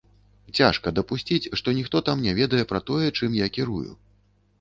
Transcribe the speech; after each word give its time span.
Цяжка 0.59 0.93
дапусціць, 0.99 1.49
што 1.61 1.73
ніхто 1.79 2.01
там 2.07 2.23
не 2.29 2.33
ведае 2.39 2.63
пра 2.73 2.79
тое, 2.89 3.07
чым 3.17 3.37
я 3.41 3.51
кірую. 3.59 3.91